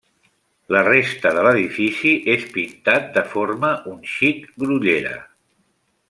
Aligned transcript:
La 0.75 0.79
resta 0.85 1.33
de 1.37 1.41
l'edifici 1.47 2.13
és 2.35 2.47
pintat 2.57 3.05
de 3.21 3.25
forma 3.37 3.69
un 3.95 4.01
xic 4.17 4.49
grollera. 4.65 5.13